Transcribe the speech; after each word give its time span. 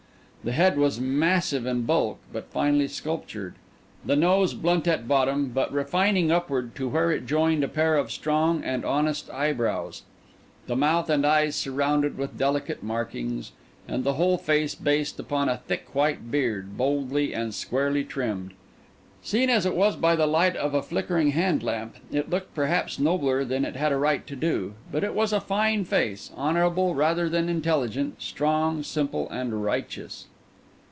The 0.43 0.53
head 0.53 0.75
was 0.75 0.99
massive 0.99 1.67
in 1.67 1.83
bulk, 1.83 2.17
but 2.33 2.49
finely 2.49 2.87
sculptured; 2.87 3.53
the 4.03 4.15
nose 4.15 4.55
blunt 4.55 4.87
at 4.87 5.01
the 5.01 5.07
bottom, 5.07 5.49
but 5.49 5.71
refining 5.71 6.31
upward 6.31 6.73
to 6.77 6.89
where 6.89 7.11
it 7.11 7.27
joined 7.27 7.63
a 7.63 7.67
pair 7.67 7.95
of 7.95 8.11
strong 8.11 8.63
and 8.63 8.83
honest 8.83 9.29
eyebrows; 9.29 10.01
the 10.65 10.75
mouth 10.75 11.11
and 11.11 11.27
eyes 11.27 11.55
surrounded 11.55 12.17
with 12.17 12.39
delicate 12.39 12.81
markings, 12.81 13.51
and 13.87 14.03
the 14.03 14.13
whole 14.13 14.39
face 14.39 14.73
based 14.73 15.19
upon 15.19 15.47
a 15.47 15.57
thick 15.67 15.93
white 15.93 16.31
beard, 16.31 16.75
boldly 16.75 17.35
and 17.35 17.53
squarely 17.53 18.03
trimmed. 18.03 18.55
Seen 19.23 19.47
as 19.51 19.67
it 19.67 19.75
was 19.75 19.95
by 19.95 20.15
the 20.15 20.25
light 20.25 20.55
of 20.55 20.73
a 20.73 20.81
flickering 20.81 21.29
hand 21.33 21.61
lamp, 21.61 21.97
it 22.11 22.31
looked 22.31 22.55
perhaps 22.55 22.97
nobler 22.97 23.45
than 23.45 23.63
it 23.63 23.75
had 23.75 23.91
a 23.91 23.97
right 23.97 24.25
to 24.25 24.35
do; 24.35 24.73
but 24.91 25.03
it 25.03 25.13
was 25.13 25.31
a 25.31 25.39
fine 25.39 25.85
face, 25.85 26.31
honourable 26.35 26.95
rather 26.95 27.29
than 27.29 27.47
intelligent, 27.47 28.19
strong, 28.19 28.81
simple, 28.81 29.29
and 29.29 29.63
righteous. 29.63 30.25